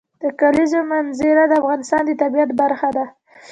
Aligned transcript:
د 0.23 0.23
کلیزو 0.39 0.79
منظره 0.91 1.43
د 1.47 1.53
افغانستان 1.61 2.01
د 2.05 2.11
طبیعت 2.21 2.51
برخه 2.61 2.89
ده. 2.97 3.05